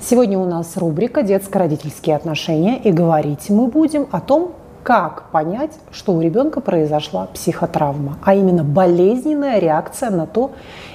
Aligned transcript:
Сегодня 0.00 0.38
у 0.38 0.44
нас 0.44 0.76
рубрика 0.76 1.22
«Детско-родительские 1.22 2.16
отношения» 2.16 2.78
и 2.78 2.92
говорить 2.92 3.50
мы 3.50 3.66
будем 3.66 4.06
о 4.12 4.20
том, 4.20 4.52
как 4.82 5.30
понять, 5.30 5.72
что 5.90 6.12
у 6.12 6.20
ребенка 6.20 6.60
произошла 6.60 7.26
психотравма, 7.34 8.18
а 8.22 8.34
именно 8.36 8.62
болезненная 8.62 9.58
реакция 9.58 10.10
на 10.10 10.28
то 10.28 10.52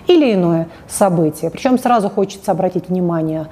или 0.07 0.33
иное 0.33 0.70
событие. 0.88 1.52
Причем 1.52 1.78
сразу 1.78 2.09
хочется 2.09 2.52
обратить 2.52 2.88
внимание 2.88 3.47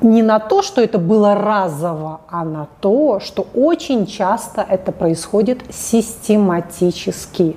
не 0.00 0.22
на 0.22 0.38
то, 0.38 0.62
что 0.62 0.80
это 0.80 0.98
было 0.98 1.34
разово, 1.34 2.20
а 2.30 2.44
на 2.44 2.68
то, 2.80 3.20
что 3.20 3.46
очень 3.54 4.06
часто 4.06 4.64
это 4.66 4.92
происходит 4.92 5.60
систематически. 5.70 7.56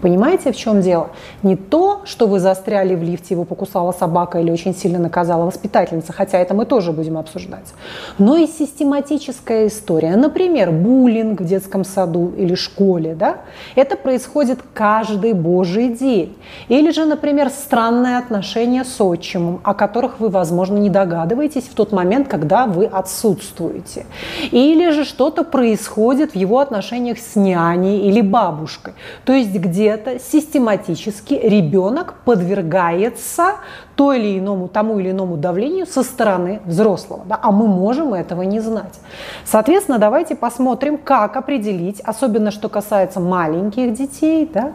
Понимаете, 0.00 0.52
в 0.52 0.56
чем 0.56 0.80
дело? 0.80 1.10
Не 1.42 1.56
то, 1.56 2.02
что 2.04 2.26
вы 2.26 2.40
застряли 2.40 2.94
в 2.94 3.02
лифте, 3.02 3.34
его 3.34 3.44
покусала 3.44 3.92
собака 3.92 4.38
или 4.38 4.50
очень 4.50 4.74
сильно 4.74 4.98
наказала 4.98 5.44
воспитательница, 5.44 6.12
хотя 6.12 6.38
это 6.38 6.54
мы 6.54 6.64
тоже 6.64 6.92
будем 6.92 7.18
обсуждать, 7.18 7.74
но 8.18 8.36
и 8.36 8.46
систематическая 8.46 9.66
история. 9.66 10.16
Например, 10.16 10.70
буллинг 10.70 11.40
в 11.40 11.44
детском 11.44 11.84
саду 11.84 12.32
или 12.36 12.54
школе. 12.54 13.14
Да? 13.14 13.38
Это 13.74 13.96
происходит 13.96 14.60
каждый 14.74 15.32
божий 15.32 15.88
день. 15.88 16.36
Или 16.68 16.90
же, 16.90 17.04
например, 17.04 17.50
странные 17.50 18.18
отношения 18.18 18.84
с 18.84 19.00
отчимом, 19.00 19.60
о 19.64 19.74
которых 19.74 20.20
вы, 20.20 20.28
возможно, 20.28 20.78
не 20.78 20.90
догадываетесь 20.90 21.64
в 21.64 21.74
тот 21.74 21.92
момент, 21.92 22.28
когда 22.28 22.66
вы 22.66 22.86
отсутствуете. 22.86 24.06
Или 24.50 24.90
же 24.90 25.04
что-то 25.04 25.44
происходит 25.44 26.32
в 26.32 26.36
его 26.36 26.58
отношениях 26.58 27.18
с 27.18 27.36
няней 27.36 28.08
или 28.08 28.20
бабушкой. 28.20 28.94
То 29.24 29.32
есть 29.32 29.52
где 29.52 29.89
где-то 29.96 30.18
систематически 30.20 31.34
ребенок 31.34 32.14
подвергается 32.24 33.56
то 34.00 34.14
или 34.14 34.38
иному, 34.38 34.66
тому 34.66 34.98
или 34.98 35.10
иному 35.10 35.36
давлению 35.36 35.86
со 35.86 36.02
стороны 36.02 36.62
взрослого. 36.64 37.20
Да? 37.26 37.38
А 37.42 37.50
мы 37.52 37.68
можем 37.68 38.14
этого 38.14 38.40
не 38.40 38.58
знать. 38.58 38.98
Соответственно, 39.44 39.98
давайте 39.98 40.34
посмотрим, 40.36 40.96
как 40.96 41.36
определить, 41.36 42.00
особенно 42.00 42.50
что 42.50 42.70
касается 42.70 43.20
маленьких 43.20 43.92
детей, 43.92 44.50
да, 44.50 44.72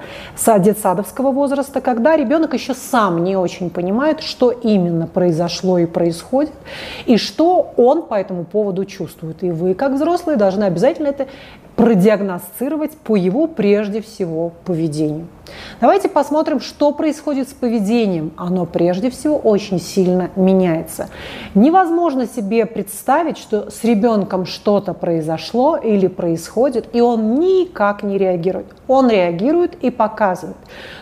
детсадовского 0.59 1.31
возраста, 1.31 1.81
когда 1.81 2.16
ребенок 2.16 2.53
еще 2.53 2.76
сам 2.76 3.23
не 3.23 3.36
очень 3.36 3.72
понимает, 3.72 4.22
что 4.22 4.52
именно 4.52 5.08
произошло 5.08 5.80
и 5.80 5.88
происходит, 5.88 6.53
и 7.08 7.18
что 7.18 7.73
он 7.78 8.03
по 8.03 8.14
этому 8.14 8.44
поводу 8.44 8.86
чувствует. 8.86 9.44
И 9.44 9.50
вы, 9.50 9.73
как 9.73 9.94
взрослые, 9.94 10.38
должны 10.38 10.66
обязательно 10.66 11.08
это 11.08 11.26
продиагностировать 11.76 12.92
по 12.92 13.16
его 13.16 13.48
прежде 13.48 14.02
всего 14.02 14.53
поведению. 14.66 15.28
Давайте 15.81 16.09
посмотрим, 16.09 16.59
что 16.59 16.92
происходит 16.92 17.50
с 17.50 17.53
поведением. 17.53 18.31
Оно 18.38 18.66
прежде 18.66 19.09
всего 19.16 19.38
очень 19.38 19.80
сильно 19.80 20.30
меняется. 20.36 21.10
Невозможно 21.56 22.28
себе 22.28 22.66
представить, 22.66 23.38
что 23.38 23.72
с 23.72 23.84
ребенком 23.84 24.46
что-то 24.46 24.94
произошло 24.94 25.78
или 25.78 26.08
происходит, 26.08 26.90
и 26.94 27.02
он 27.02 27.36
никак 27.36 28.04
не 28.04 28.18
реагирует. 28.18 28.68
Он 28.88 29.10
реагирует 29.10 29.76
и 29.84 29.90
показывает. 29.90 30.58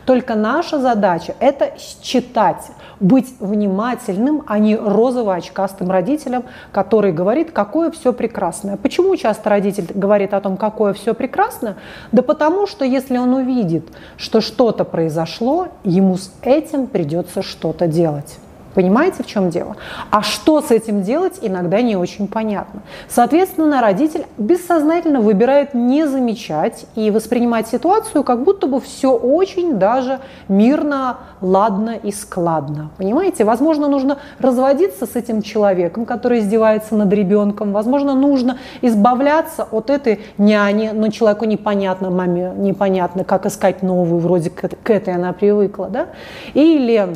Только 0.05 0.35
наша 0.35 0.79
задача– 0.79 1.35
это 1.39 1.73
считать, 1.77 2.71
быть 2.99 3.33
внимательным, 3.39 4.43
а 4.47 4.59
не 4.59 4.75
розово-очкастым 4.75 5.91
родителем, 5.91 6.43
который 6.71 7.11
говорит, 7.11 7.51
какое 7.51 7.91
все 7.91 8.13
прекрасное. 8.13 8.77
Почему 8.77 9.15
часто 9.17 9.49
родитель 9.49 9.87
говорит 9.93 10.33
о 10.33 10.41
том, 10.41 10.57
какое 10.57 10.93
все 10.93 11.13
прекрасно? 11.13 11.75
Да 12.11 12.21
потому 12.21 12.67
что 12.67 12.85
если 12.85 13.17
он 13.17 13.33
увидит, 13.33 13.85
что 14.17 14.39
что-то 14.41 14.85
произошло, 14.85 15.67
ему 15.83 16.17
с 16.17 16.31
этим 16.41 16.87
придется 16.87 17.41
что-то 17.41 17.87
делать. 17.93 18.39
Понимаете, 18.73 19.23
в 19.23 19.27
чем 19.27 19.49
дело? 19.49 19.75
А 20.09 20.21
что 20.21 20.61
с 20.61 20.71
этим 20.71 21.03
делать, 21.03 21.39
иногда 21.41 21.81
не 21.81 21.95
очень 21.95 22.27
понятно. 22.27 22.81
Соответственно, 23.07 23.81
родитель 23.81 24.25
бессознательно 24.37 25.21
выбирает 25.21 25.73
не 25.73 26.07
замечать 26.07 26.85
и 26.95 27.11
воспринимать 27.11 27.67
ситуацию, 27.67 28.23
как 28.23 28.43
будто 28.43 28.67
бы 28.67 28.81
все 28.81 29.15
очень 29.15 29.77
даже 29.77 30.19
мирно, 30.47 31.17
ладно 31.41 31.91
и 31.91 32.11
складно. 32.11 32.89
Понимаете? 32.97 33.43
Возможно, 33.43 33.87
нужно 33.87 34.17
разводиться 34.39 35.05
с 35.05 35.15
этим 35.15 35.43
человеком, 35.43 36.05
который 36.05 36.39
издевается 36.39 36.95
над 36.95 37.13
ребенком. 37.13 37.73
Возможно, 37.73 38.15
нужно 38.15 38.57
избавляться 38.81 39.63
от 39.63 39.91
этой 39.91 40.21
няни, 40.39 40.89
но 40.93 41.09
человеку 41.09 41.45
непонятно, 41.45 42.09
маме 42.09 42.53
непонятно, 42.55 43.23
как 43.23 43.45
искать 43.45 43.83
новую, 43.83 44.19
вроде 44.19 44.49
к 44.49 44.89
этой 44.89 45.13
она 45.13 45.31
привыкла. 45.33 45.89
Да? 45.89 46.07
Или 46.53 47.15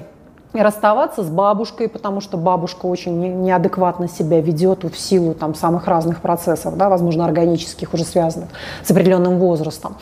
расставаться 0.64 1.24
с 1.24 1.30
бабушкой, 1.30 1.88
потому 1.90 2.22
что 2.22 2.38
бабушка 2.38 2.86
очень 2.86 3.42
неадекватно 3.44 4.08
себя 4.08 4.42
ведет 4.42 4.84
в 4.84 4.98
силу 4.98 5.34
там, 5.34 5.56
самых 5.56 5.88
разных 5.88 6.22
процессов, 6.22 6.78
да, 6.78 6.90
возможно, 6.90 7.26
органических, 7.26 7.94
уже 7.94 8.04
связанных 8.04 8.50
с 8.84 8.92
определенным 8.92 9.40
возрастом. 9.40 9.98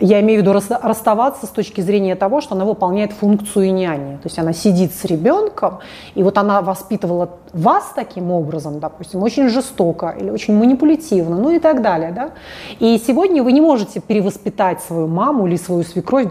Я 0.00 0.20
имею 0.20 0.40
в 0.40 0.42
виду 0.42 0.52
расставаться 0.52 1.46
с 1.46 1.50
точки 1.50 1.80
зрения 1.80 2.16
того, 2.16 2.40
что 2.40 2.54
она 2.54 2.64
выполняет 2.64 3.12
функцию 3.12 3.72
няни. 3.72 4.16
То 4.16 4.24
есть 4.24 4.38
она 4.38 4.52
сидит 4.52 4.92
с 4.92 5.04
ребенком, 5.04 5.78
и 6.14 6.22
вот 6.22 6.36
она 6.36 6.62
воспитывала 6.62 7.30
вас 7.52 7.92
таким 7.94 8.32
образом, 8.32 8.80
допустим, 8.80 9.22
очень 9.22 9.48
жестоко 9.48 10.14
или 10.18 10.30
очень 10.30 10.56
манипулятивно, 10.56 11.36
ну 11.36 11.50
и 11.50 11.60
так 11.60 11.82
далее. 11.82 12.10
Да? 12.10 12.30
И 12.80 12.98
сегодня 12.98 13.42
вы 13.42 13.52
не 13.52 13.60
можете 13.60 14.00
перевоспитать 14.00 14.82
свою 14.82 15.06
маму 15.06 15.46
или 15.46 15.56
свою 15.56 15.84
свекровь 15.84 16.28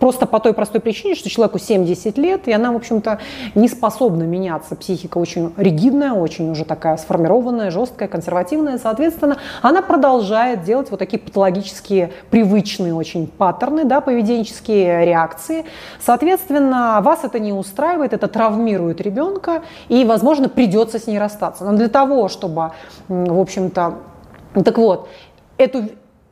Просто 0.00 0.26
по 0.26 0.40
той 0.40 0.52
простой 0.52 0.80
причине, 0.80 1.14
что 1.14 1.30
человеку 1.30 1.58
70 1.58 2.18
лет, 2.18 2.48
и 2.48 2.52
она, 2.52 2.72
в 2.72 2.76
общем-то, 2.76 3.20
не 3.54 3.68
способна 3.68 4.24
меняться. 4.24 4.74
Психика 4.74 5.18
очень 5.18 5.52
ригидная, 5.56 6.12
очень 6.12 6.50
уже 6.50 6.64
такая 6.64 6.96
сформированная, 6.96 7.70
жесткая, 7.70 8.08
консервативная. 8.08 8.78
Соответственно, 8.78 9.36
она 9.62 9.80
продолжает 9.82 10.64
делать 10.64 10.90
вот 10.90 10.98
такие 10.98 11.18
патологические, 11.20 12.10
привычные 12.30 12.94
очень 12.94 13.28
паттерны, 13.28 13.84
да, 13.84 14.00
поведенческие 14.00 15.06
реакции. 15.06 15.64
Соответственно, 16.00 17.00
вас 17.02 17.22
это 17.22 17.38
не 17.38 17.52
устраивает, 17.52 18.12
это 18.12 18.26
травмирует 18.26 19.00
ребенка, 19.00 19.62
и, 19.88 20.04
возможно, 20.04 20.48
придется 20.48 20.98
с 20.98 21.06
ней 21.06 21.18
расстаться. 21.18 21.64
Но 21.64 21.76
для 21.76 21.88
того, 21.88 22.28
чтобы, 22.28 22.72
в 23.08 23.38
общем-то, 23.38 23.94
так 24.64 24.78
вот, 24.78 25.08
эту 25.58 25.90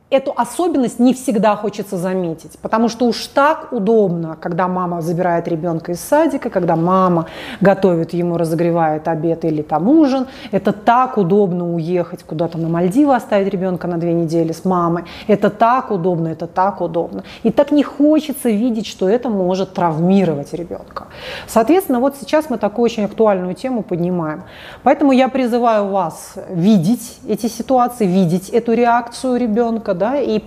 эту 0.09 0.33
особенность 0.35 0.99
не 0.99 1.13
всегда 1.13 1.55
хочется 1.55 1.97
заметить, 1.97 2.57
потому 2.61 2.89
что 2.89 3.05
уж 3.05 3.27
так 3.27 3.71
удобно, 3.71 4.37
когда 4.39 4.67
мама 4.67 5.01
забирает 5.01 5.47
ребенка 5.47 5.91
из 5.91 5.99
садика, 5.99 6.49
когда 6.49 6.75
мама 6.75 7.27
готовит 7.61 8.13
ему, 8.13 8.37
разогревает 8.37 9.07
обед 9.07 9.45
или 9.45 9.61
там 9.61 9.87
ужин. 9.87 10.27
Это 10.51 10.71
так 10.73 11.17
удобно 11.17 11.75
уехать 11.75 12.23
куда-то 12.23 12.57
на 12.57 12.69
Мальдивы, 12.69 13.15
оставить 13.15 13.51
ребенка 13.53 13.87
на 13.87 13.97
две 13.97 14.13
недели 14.13 14.51
с 14.51 14.65
мамой. 14.65 15.03
Это 15.27 15.49
так 15.51 15.91
удобно, 15.91 16.29
это 16.29 16.47
так 16.47 16.81
удобно. 16.81 17.23
И 17.43 17.51
так 17.51 17.71
не 17.71 17.83
хочется 17.83 18.49
видеть, 18.49 18.87
что 18.87 19.07
это 19.07 19.29
может 19.29 19.73
травмировать 19.73 20.53
ребенка. 20.53 21.07
Соответственно, 21.47 21.99
вот 21.99 22.15
сейчас 22.19 22.49
мы 22.49 22.57
такую 22.57 22.85
очень 22.85 23.05
актуальную 23.05 23.53
тему 23.53 23.83
поднимаем. 23.83 24.43
Поэтому 24.81 25.11
я 25.11 25.29
призываю 25.29 25.87
вас 25.89 26.33
видеть 26.49 27.19
эти 27.27 27.45
ситуации, 27.47 28.07
видеть 28.07 28.49
эту 28.49 28.73
реакцию 28.73 29.37
ребенка, 29.37 29.93
да, 29.99 30.17
и 30.17 30.41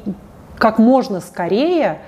как 0.58 0.78
можно 0.78 1.20
скорее 1.20 2.00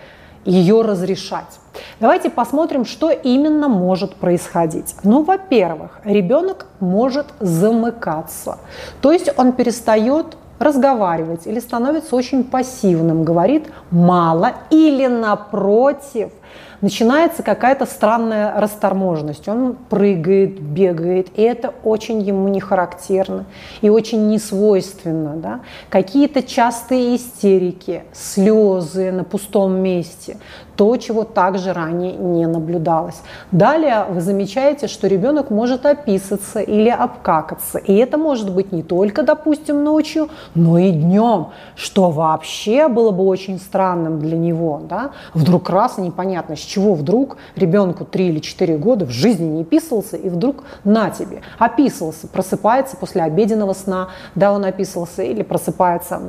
ее 0.44 0.82
разрешать. 0.82 1.60
Давайте 2.00 2.31
посмотрим, 2.31 2.84
что 2.84 3.10
именно 3.10 3.69
может 3.69 4.16
происходить. 4.16 4.94
Ну, 5.05 5.22
во-первых, 5.22 6.00
ребенок 6.05 6.66
может 6.81 7.27
замыкаться, 7.41 8.59
то 9.00 9.12
есть 9.12 9.31
он 9.37 9.53
перестает 9.53 10.37
разговаривать 10.59 11.47
или 11.47 11.60
становится 11.60 12.16
очень 12.16 12.44
пассивным, 12.44 13.25
говорит 13.25 13.69
мало 13.91 14.53
или 14.71 15.06
напротив– 15.06 16.31
начинается 16.84 17.43
какая-то 17.43 17.87
странная 17.87 18.61
расторможенность. 18.61 19.49
Он 19.49 19.75
прыгает, 19.89 20.61
бегает, 20.61 21.28
и 21.34 21.41
это 21.41 21.72
очень 21.83 22.21
ему 22.21 22.49
не 22.49 22.61
характерно 22.61 23.47
и 23.81 23.88
очень 23.88 24.29
не 24.29 24.38
свойственно. 24.38 25.35
Да? 25.37 25.61
Какие-то 25.88 26.43
частые 26.43 27.17
истерики, 27.17 28.03
слезы 28.12 29.12
на 29.12 29.25
пустом 29.25 29.76
месте, 29.76 30.37
то, 30.76 30.97
чего 30.97 31.25
также 31.25 31.73
ранее 31.73 32.12
не 32.12 32.47
наблюдалось. 32.47 33.23
Далее 33.50 34.05
вы 34.11 34.20
замечаете, 34.20 34.87
что 34.87 35.06
ребенок 35.06 35.50
может 35.50 35.87
описаться 35.87 36.61
или 36.61 36.91
обкакаться. 36.91 37.79
И 37.79 37.94
это 37.94 38.19
может 38.19 38.53
быть 38.53 38.73
не 38.73 38.82
только, 38.82 39.23
допустим, 39.23 39.85
ночью, 39.85 40.29
но 40.55 40.79
и 40.79 40.91
днем, 40.91 41.49
что 41.76 42.11
вообще 42.11 42.88
было 42.88 43.11
бы 43.11 43.25
очень 43.25 43.59
странным 43.59 44.19
для 44.19 44.37
него. 44.37 44.82
Да? 44.88 45.12
Вдруг 45.32 45.70
раз 45.70 45.97
непонятно, 45.97 46.56
с 46.56 46.61
чего 46.75 46.94
вдруг 46.94 47.37
ребенку 47.56 48.05
3 48.05 48.29
или 48.29 48.38
4 48.41 48.76
года 48.79 49.06
в 49.06 49.11
жизни 49.11 49.47
не 49.47 49.65
писался, 49.65 50.17
и 50.17 50.29
вдруг 50.29 50.65
на 50.82 51.11
тебе. 51.11 51.43
Описывался, 51.59 52.26
просыпается 52.26 52.97
после 52.97 53.23
обеденного 53.23 53.75
сна, 53.75 54.09
да, 54.35 54.53
он 54.53 54.65
описывался, 54.65 55.23
или 55.23 55.43
просыпается 55.43 56.21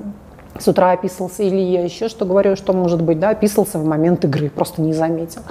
с 0.58 0.70
утра 0.70 0.92
описывался, 0.92 1.44
или 1.44 1.58
я 1.58 1.84
еще 1.84 2.08
что 2.08 2.24
говорю, 2.24 2.56
что 2.56 2.72
может 2.72 3.02
быть, 3.02 3.20
да, 3.20 3.32
описывался 3.32 3.78
в 3.78 3.86
момент 3.86 4.24
игры, 4.24 4.50
просто 4.50 4.82
не 4.82 4.94
заметил, 4.94 5.42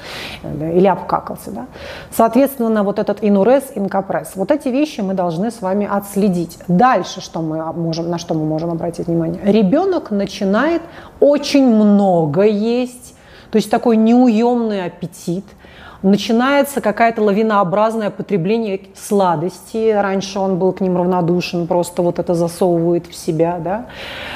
да, 0.42 0.70
или 0.70 0.86
обкакался, 0.86 1.50
да. 1.50 1.66
Соответственно, 2.10 2.82
вот 2.84 2.98
этот 2.98 3.18
инурез, 3.20 3.64
инкапресс, 3.74 4.32
вот 4.34 4.50
эти 4.50 4.68
вещи 4.68 5.02
мы 5.02 5.12
должны 5.12 5.50
с 5.50 5.60
вами 5.60 5.86
отследить. 5.90 6.58
Дальше, 6.68 7.20
что 7.20 7.42
мы 7.42 7.70
можем, 7.74 8.08
на 8.08 8.16
что 8.16 8.32
мы 8.32 8.46
можем 8.46 8.70
обратить 8.70 9.06
внимание? 9.06 9.42
Ребенок 9.44 10.10
начинает 10.10 10.80
очень 11.20 11.66
много 11.66 12.44
есть, 12.44 13.14
то 13.50 13.56
есть 13.56 13.70
такой 13.70 13.96
неуемный 13.96 14.84
аппетит– 14.84 15.44
начинается 16.04 16.82
какая-то 16.82 17.22
лавинообразное 17.22 18.10
потребление 18.10 18.80
сладостей. 18.94 19.98
Раньше 19.98 20.38
он 20.38 20.58
был 20.58 20.72
к 20.72 20.80
ним 20.80 20.96
равнодушен, 20.96 21.66
просто 21.66 22.02
вот 22.02 22.18
это 22.18 22.34
засовывает 22.34 23.06
в 23.06 23.14
себя. 23.14 23.58
Да? 23.58 23.86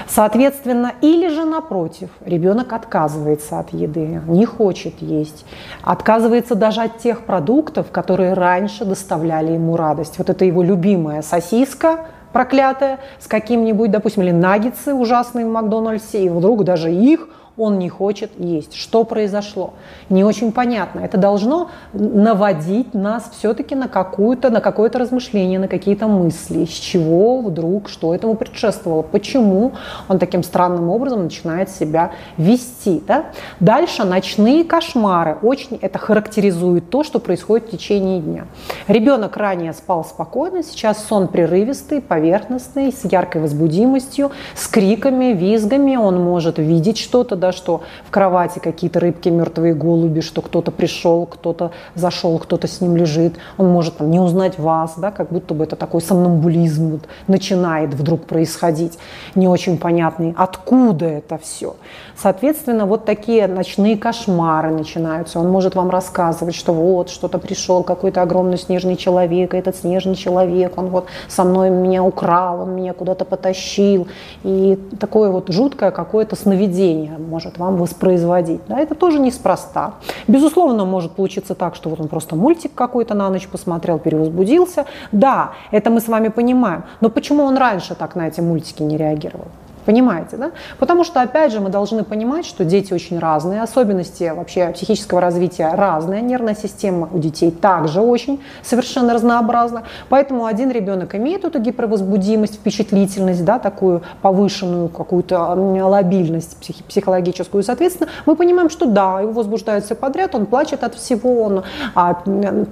Соответственно, 0.09 0.95
или 1.03 1.29
же 1.29 1.45
напротив, 1.45 2.09
ребенок 2.25 2.73
отказывается 2.73 3.59
от 3.59 3.73
еды, 3.75 4.23
не 4.27 4.47
хочет 4.47 5.01
есть, 5.03 5.45
отказывается 5.83 6.55
даже 6.55 6.81
от 6.81 6.99
тех 6.99 7.25
продуктов, 7.25 7.91
которые 7.91 8.33
раньше 8.33 8.87
доставляли 8.87 9.53
ему 9.53 9.77
радость. 9.77 10.15
Вот 10.17 10.31
это 10.31 10.47
его 10.47 10.63
любимая 10.63 11.21
сосиска, 11.21 12.07
проклятая, 12.33 12.99
с 13.21 13.27
каким-нибудь, 13.27 13.91
допустим, 13.91 14.23
или 14.23 14.31
наггетсы 14.31 14.95
ужасные 14.95 15.45
в 15.45 15.51
Макдональдсе, 15.51 16.25
и 16.25 16.29
вдруг 16.31 16.65
даже 16.65 16.91
их 16.91 17.29
он 17.59 17.79
не 17.79 17.89
хочет 17.89 18.31
есть. 18.39 18.75
Что 18.75 19.05
произошло? 19.05 19.75
Не 20.09 20.25
очень 20.25 20.53
понятно. 20.53 21.01
Это 21.01 21.19
должно 21.19 21.71
наводить 21.93 22.95
нас 22.95 23.31
все-таки 23.37 23.75
на, 23.75 23.89
какую-то, 23.89 24.51
на 24.51 24.61
какое-то 24.61 24.99
размышление, 24.99 25.59
на 25.59 25.69
какие-то 25.69 26.07
мысли. 26.07 26.65
С 26.65 26.71
чего 26.71 27.41
вдруг, 27.41 27.89
что 27.89 28.15
этому 28.15 28.35
предшествовало, 28.35 29.03
почему 29.03 29.73
он 30.09 30.19
таким 30.19 30.43
странным 30.43 30.89
образом 30.89 31.25
начинает 31.25 31.71
себя 31.71 32.13
вести. 32.37 33.03
Да? 33.07 33.27
Дальше 33.61 34.05
ночные 34.05 34.65
кошмары. 34.65 35.39
Очень 35.43 35.79
это 35.81 35.99
характеризует 35.99 36.91
то, 36.91 37.03
что 37.03 37.19
происходит 37.19 37.69
в 37.69 37.71
течение 37.71 38.21
дня. 38.21 38.47
Ребенок 38.87 39.37
ранее 39.37 39.73
спал 39.73 40.05
спокойно, 40.05 40.63
сейчас 40.63 41.05
сон 41.05 41.29
прерывистый, 41.29 42.01
поверхностный, 42.01 42.93
с 42.93 43.05
яркой 43.05 43.43
возбудимостью, 43.43 44.31
с 44.55 44.69
криками, 44.69 45.33
визгами. 45.33 45.97
Он 45.97 46.23
может 46.23 46.59
видеть 46.59 46.99
что-то, 46.99 47.37
да, 47.37 47.48
что 47.53 47.83
в 48.07 48.11
кровати 48.11 48.59
какие-то 48.59 49.01
рыбки, 49.01 49.29
мертвые 49.29 49.75
голуби, 49.75 50.21
что 50.21 50.43
кто-то 50.43 50.71
пришел, 50.71 51.27
кто-то 51.27 51.73
зашел, 51.95 52.39
кто-то 52.39 52.67
с 52.67 52.81
ним 52.81 52.97
лежит. 52.97 53.37
Он 53.57 53.69
может 53.69 53.99
там, 53.99 54.11
не 54.11 54.21
узнать 54.21 54.59
вас, 54.59 54.95
да, 54.97 55.11
как 55.11 55.31
будто 55.31 55.55
бы 55.55 55.65
это 55.65 55.77
такой 55.77 56.01
сомнамбулизм 56.01 56.91
вот, 56.91 57.03
начинает 57.27 57.95
вдруг 57.95 58.25
происходить, 58.25 58.99
не 59.35 59.49
очень 59.49 59.79
понятный, 59.79 60.35
откуда 60.37 61.07
это 61.07 61.39
все. 61.39 61.77
Соответственно, 62.17 62.87
вот 62.87 63.05
такие 63.05 63.47
ночные 63.47 63.97
кошмары 63.97 64.71
начинаются. 64.71 65.39
Он 65.39 65.49
может 65.49 65.77
вам 65.77 65.91
рассказывать, 65.91 66.55
что 66.55 66.73
вот 66.73 67.11
что-то 67.11 67.39
пришел, 67.39 67.85
какой-то 67.85 68.23
огромный 68.23 68.59
снежный 68.59 68.97
человек, 68.97 69.55
этот 69.55 69.77
снежный 69.77 70.17
человек, 70.17 70.77
он 70.77 70.89
вот 70.89 71.07
со 71.29 71.45
мной 71.45 71.71
меня 71.71 72.03
украл, 72.03 72.63
он 72.63 72.75
меня 72.75 72.93
куда-то 72.93 73.25
потащил. 73.25 74.09
И 74.43 74.79
такое 74.99 75.31
вот 75.31 75.51
жуткое 75.51 75.91
какое-то 75.91 76.35
сновидение 76.35 77.17
может 77.39 77.59
вам 77.59 77.77
воспроизводить. 77.77 78.61
Да, 78.69 78.81
это 78.81 78.95
тоже 78.95 79.21
неспроста. 79.21 79.93
Безусловно, 80.27 80.85
может 80.85 81.13
получиться 81.13 81.55
так, 81.55 81.77
что 81.77 81.89
вот 81.89 82.01
он 82.01 82.09
просто 82.09 82.35
мультик 82.35 82.73
какой-то 82.75 83.15
на 83.15 83.31
ночь 83.31 83.47
посмотрел, 83.47 83.99
перевозбудился. 84.01 84.85
Да, 85.13 85.53
это 85.71 85.91
мы 85.91 86.01
с 86.01 86.09
вами 86.09 86.29
понимаем. 86.29 86.83
Но 87.01 87.11
почему 87.11 87.45
он 87.45 87.57
раньше 87.57 87.95
так 87.95 88.17
на 88.17 88.27
эти 88.27 88.41
мультики 88.41 88.83
не 88.83 88.97
реагировал? 88.97 89.47
Понимаете, 89.85 90.37
да? 90.37 90.51
Потому 90.79 91.05
что, 91.05 91.21
опять 91.21 91.53
же, 91.53 91.61
мы 91.61 91.71
должны 91.71 92.05
понимать, 92.05 92.45
что 92.45 92.65
дети 92.65 92.93
очень 92.93 93.19
разные, 93.19 93.63
особенности 93.63 94.33
вообще 94.35 94.69
психического 94.69 95.21
развития 95.21 95.73
разные, 95.75 96.21
нервная 96.21 96.55
система 96.55 97.09
у 97.13 97.19
детей 97.19 97.51
также 97.51 98.01
очень 98.01 98.41
совершенно 98.63 99.15
разнообразна. 99.15 99.85
Поэтому 100.09 100.45
один 100.47 100.71
ребенок 100.71 101.15
имеет 101.15 101.45
эту 101.45 101.59
гипервозбудимость, 101.59 102.57
впечатлительность, 102.57 103.45
да, 103.45 103.59
такую 103.59 104.03
повышенную 104.23 104.89
какую-то 104.89 105.55
лобильность 105.55 106.57
психи- 106.61 106.83
психологическую. 106.83 107.63
Соответственно, 107.63 108.11
мы 108.27 108.37
понимаем, 108.37 108.71
что 108.71 108.87
да, 108.87 109.21
его 109.21 109.33
возбуждает 109.33 109.85
все 109.85 109.95
подряд, 109.95 110.35
он 110.35 110.47
плачет 110.47 110.85
от 110.85 110.95
всего, 110.95 111.43
он 111.43 111.65
а, 111.95 112.15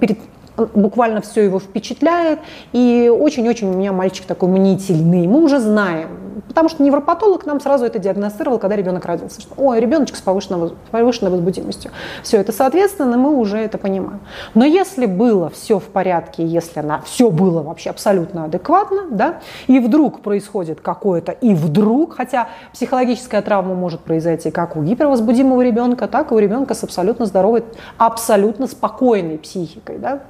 перед 0.01 0.19
буквально 0.57 1.21
все 1.21 1.43
его 1.43 1.59
впечатляет. 1.59 2.41
И 2.73 3.13
очень-очень 3.15 3.69
у 3.69 3.77
меня 3.77 3.93
мальчик 3.93 4.27
такой 4.27 4.49
мнительный. 4.49 5.27
Мы 5.27 5.43
уже 5.43 5.59
знаем, 5.61 6.09
потому 6.49 6.69
что 6.69 6.83
невропатолог 6.83 7.47
нам 7.47 7.61
сразу 7.61 7.85
это 7.85 7.99
диагностировал, 7.99 8.59
когда 8.59 8.77
ребенок 8.77 9.05
родился, 9.05 9.41
что 9.41 9.55
ой, 9.57 9.81
ребеночек 9.81 10.17
с 10.17 10.21
повышенной, 10.21 10.73
повышенной 10.91 11.31
возбудимостью. 11.31 11.91
Все 12.23 12.39
это 12.39 12.53
соответственно, 12.53 13.17
мы 13.17 13.37
уже 13.37 13.59
это 13.59 13.79
понимаем. 13.79 14.21
Но 14.55 14.65
если 14.65 15.07
было 15.07 15.51
все 15.51 15.79
в 15.79 15.85
порядке, 15.85 16.45
если 16.45 16.81
она 16.81 17.01
все 17.03 17.31
было 17.31 17.63
вообще 17.63 17.91
абсолютно 17.91 18.45
адекватно, 18.45 19.05
да, 19.11 19.41
и 19.67 19.79
вдруг 19.81 20.21
происходит 20.21 20.81
какое-то, 20.81 21.33
и 21.33 21.55
вдруг, 21.55 22.17
хотя 22.17 22.49
психологическая 22.73 23.43
травма 23.43 23.75
может 23.75 24.01
произойти 24.01 24.51
как 24.51 24.77
у 24.77 24.83
гипервозбудимого 24.83 25.63
ребенка, 25.63 26.09
так 26.09 26.33
и 26.33 26.35
у 26.35 26.39
ребенка 26.39 26.75
с 26.75 26.85
абсолютно 26.85 27.27
здоровой, 27.27 27.65
абсолютно 27.99 28.67
спокойной 28.67 29.39
психикой, 29.39 29.99
да, 29.99 30.23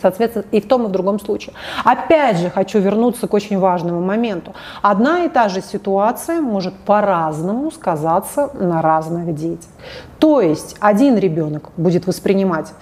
Соответственно, 0.00 0.44
и 0.52 0.60
в 0.60 0.68
том, 0.68 0.84
и 0.84 0.88
в 0.88 0.90
другом 0.90 1.18
случае. 1.20 1.54
Опять 1.84 2.38
же, 2.38 2.50
хочу 2.50 2.78
вернуться 2.78 3.26
к 3.26 3.34
очень 3.34 3.58
важному 3.58 4.00
моменту. 4.00 4.54
Одна 4.82 5.24
и 5.24 5.28
та 5.28 5.48
же 5.48 5.60
ситуация 5.60 6.40
может 6.40 6.74
по-разному 6.74 7.70
сказаться 7.70 8.50
на 8.54 8.82
разных 8.82 9.34
детях. 9.34 9.70
То 10.18 10.40
есть 10.40 10.76
один 10.80 11.16
ребенок 11.16 11.70
будет 11.76 12.06
воспринимать, 12.06 12.72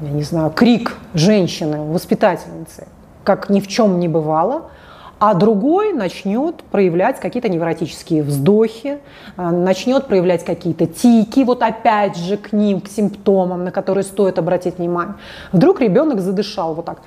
я 0.00 0.10
не 0.10 0.22
знаю, 0.22 0.50
крик 0.50 0.96
женщины, 1.14 1.80
воспитательницы, 1.80 2.86
как 3.24 3.50
ни 3.50 3.60
в 3.60 3.68
чем 3.68 3.98
не 3.98 4.08
бывало, 4.08 4.70
а 5.18 5.34
другой 5.34 5.92
начнет 5.92 6.56
проявлять 6.64 7.20
какие-то 7.20 7.48
невротические 7.48 8.22
вздохи, 8.22 8.98
а, 9.36 9.50
начнет 9.50 10.06
проявлять 10.06 10.44
какие-то 10.44 10.86
тики, 10.86 11.40
вот 11.40 11.62
опять 11.62 12.16
же 12.16 12.36
к 12.36 12.52
ним, 12.52 12.80
к 12.82 12.88
симптомам, 12.88 13.64
на 13.64 13.70
которые 13.70 14.04
стоит 14.04 14.38
обратить 14.38 14.78
внимание. 14.78 15.14
Вдруг 15.52 15.80
ребенок 15.80 16.20
задышал 16.20 16.74
вот 16.74 16.84
так, 16.84 16.98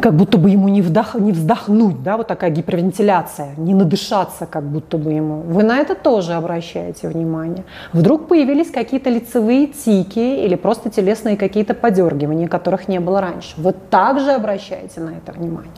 как 0.00 0.14
будто 0.14 0.36
бы 0.36 0.50
ему 0.50 0.68
не, 0.68 0.82
вдох, 0.82 1.14
не 1.14 1.32
вздохнуть, 1.32 2.02
да, 2.02 2.18
вот 2.18 2.26
такая 2.26 2.50
гипервентиляция, 2.50 3.54
не 3.56 3.72
надышаться, 3.72 4.46
как 4.46 4.64
будто 4.64 4.98
бы 4.98 5.12
ему. 5.12 5.40
Вы 5.40 5.62
на 5.62 5.78
это 5.78 5.94
тоже 5.94 6.34
обращаете 6.34 7.08
внимание. 7.08 7.64
Вдруг 7.94 8.28
появились 8.28 8.70
какие-то 8.70 9.08
лицевые 9.08 9.68
тики 9.68 10.44
или 10.44 10.54
просто 10.54 10.90
телесные 10.90 11.38
какие-то 11.38 11.72
подергивания, 11.72 12.46
которых 12.46 12.88
не 12.88 13.00
было 13.00 13.22
раньше. 13.22 13.54
Вы 13.56 13.72
также 13.72 14.32
обращаете 14.32 15.00
на 15.00 15.10
это 15.10 15.32
внимание. 15.32 15.72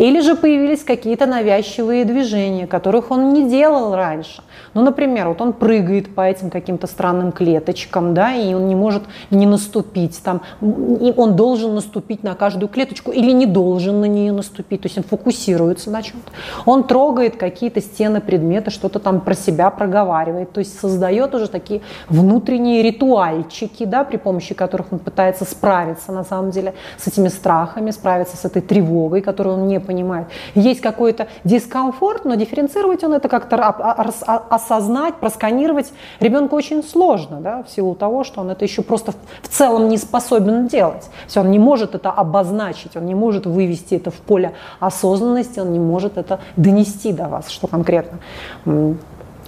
Или 0.00 0.20
же 0.20 0.34
появились 0.34 0.82
какие-то 0.82 1.26
навязчивые 1.26 2.06
движения, 2.06 2.66
которых 2.66 3.10
он 3.10 3.34
не 3.34 3.50
делал 3.50 3.94
раньше. 3.94 4.42
Ну, 4.72 4.82
например, 4.82 5.28
вот 5.28 5.42
он 5.42 5.52
прыгает 5.52 6.14
по 6.14 6.22
этим 6.22 6.48
каким-то 6.48 6.86
странным 6.86 7.32
клеточкам, 7.32 8.14
да, 8.14 8.32
и 8.32 8.54
он 8.54 8.66
не 8.66 8.74
может 8.74 9.02
не 9.30 9.44
наступить 9.44 10.22
там, 10.22 10.40
и 10.62 11.12
он 11.14 11.36
должен 11.36 11.74
наступить 11.74 12.22
на 12.22 12.34
каждую 12.34 12.70
клеточку 12.70 13.10
или 13.10 13.30
не 13.32 13.44
должен 13.44 14.00
на 14.00 14.06
нее 14.06 14.32
наступить, 14.32 14.80
то 14.80 14.86
есть 14.86 14.96
он 14.96 15.04
фокусируется 15.04 15.90
на 15.90 16.02
чем-то. 16.02 16.30
Он 16.64 16.84
трогает 16.84 17.36
какие-то 17.36 17.82
стены 17.82 18.22
предмета, 18.22 18.70
что-то 18.70 19.00
там 19.00 19.20
про 19.20 19.34
себя 19.34 19.70
проговаривает, 19.70 20.52
то 20.52 20.60
есть 20.60 20.78
создает 20.78 21.34
уже 21.34 21.48
такие 21.48 21.82
внутренние 22.08 22.82
ритуальчики, 22.82 23.84
да, 23.84 24.04
при 24.04 24.16
помощи 24.16 24.54
которых 24.54 24.92
он 24.92 24.98
пытается 24.98 25.44
справиться 25.44 26.10
на 26.12 26.24
самом 26.24 26.52
деле 26.52 26.72
с 26.96 27.06
этими 27.06 27.28
страхами, 27.28 27.90
справиться 27.90 28.36
с 28.36 28.44
этой 28.46 28.62
тревогой, 28.62 29.20
которую 29.20 29.56
он 29.56 29.68
не 29.68 29.80
понимает. 29.90 30.28
Есть 30.54 30.80
какой-то 30.80 31.26
дискомфорт, 31.42 32.24
но 32.24 32.36
дифференцировать 32.36 33.02
он 33.02 33.14
это 33.14 33.28
как-то 33.28 33.56
осознать, 33.56 35.16
просканировать 35.16 35.92
ребенку 36.20 36.54
очень 36.54 36.84
сложно, 36.84 37.40
да, 37.40 37.64
в 37.64 37.70
силу 37.70 37.96
того, 37.96 38.22
что 38.22 38.40
он 38.40 38.50
это 38.50 38.64
еще 38.64 38.82
просто 38.82 39.12
в 39.42 39.48
целом 39.48 39.88
не 39.88 39.96
способен 39.96 40.68
делать. 40.68 41.10
Все, 41.26 41.40
он 41.40 41.50
не 41.50 41.58
может 41.58 41.96
это 41.96 42.12
обозначить, 42.12 42.96
он 42.96 43.04
не 43.04 43.16
может 43.16 43.46
вывести 43.46 43.96
это 43.96 44.12
в 44.12 44.20
поле 44.20 44.52
осознанности, 44.78 45.58
он 45.58 45.72
не 45.72 45.80
может 45.80 46.16
это 46.18 46.38
донести 46.56 47.12
до 47.12 47.26
вас, 47.26 47.48
что 47.48 47.66
конкретно 47.66 48.20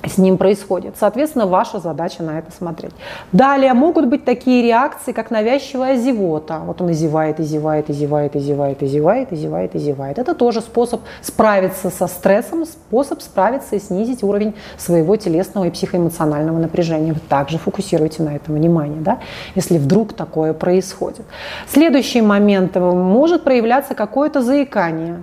с 0.04 0.18
ним 0.18 0.37
происходит. 0.37 0.94
Соответственно, 0.99 1.47
ваша 1.47 1.78
задача 1.78 2.23
на 2.23 2.38
это 2.38 2.50
смотреть. 2.52 2.92
Далее 3.32 3.73
могут 3.75 4.06
быть 4.06 4.25
такие 4.25 4.62
реакции, 4.62 5.12
как 5.12 5.30
навязчивая 5.30 5.97
зевота. 5.97 6.61
Вот 6.64 6.80
он 6.80 6.90
и 6.90 6.92
зевает, 6.92 7.40
и 7.40 7.44
зевает, 7.44 7.90
и 7.90 7.92
зевает, 7.92 8.37
и 8.37 8.40
зевает, 8.40 8.82
и 8.82 8.87
зевает, 8.87 9.32
и 9.32 9.37
зевает, 9.37 9.75
и 9.75 9.78
зевает. 9.78 10.18
Это 10.18 10.35
тоже 10.35 10.61
способ 10.61 11.02
справиться 11.21 11.90
со 11.90 12.06
стрессом, 12.06 12.64
способ 12.64 13.23
справиться 13.23 13.76
и 13.76 13.78
снизить 13.78 14.23
уровень 14.23 14.54
своего 14.76 15.16
телесного 15.16 15.66
и 15.66 15.71
психоэмоционального 15.71 16.59
напряжения. 16.59 17.12
Вы 17.12 17.21
также 17.21 17.59
фокусируете 17.59 18.23
на 18.23 18.35
этом 18.37 18.54
внимание, 18.54 19.00
да, 19.00 19.18
если 19.54 19.78
вдруг 19.78 20.14
такое 20.14 20.52
происходит. 20.52 21.23
Следующий 21.68 22.23
момент. 22.23 22.76
Может 22.76 23.44
проявляться 23.44 23.94
какое-то 23.94 24.42
заикание 24.42 25.23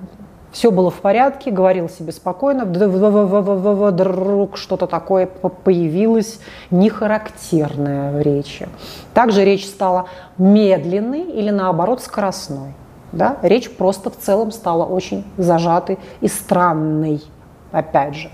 все 0.51 0.71
было 0.71 0.89
в 0.89 1.01
порядке, 1.01 1.51
говорил 1.51 1.89
себе 1.89 2.11
спокойно, 2.11 2.65
вдруг 2.65 4.57
что-то 4.57 4.87
такое 4.87 5.27
появилось 5.27 6.39
нехарактерное 6.71 8.11
в 8.13 8.21
речи. 8.21 8.67
Также 9.13 9.45
речь 9.45 9.67
стала 9.67 10.05
медленной 10.37 11.21
или 11.21 11.51
наоборот 11.51 12.01
скоростной. 12.01 12.73
Да? 13.11 13.37
Речь 13.41 13.69
просто 13.69 14.09
в 14.09 14.17
целом 14.17 14.51
стала 14.51 14.85
очень 14.85 15.23
зажатой 15.37 15.99
и 16.21 16.27
странной. 16.27 17.21
Опять 17.71 18.15
же. 18.15 18.31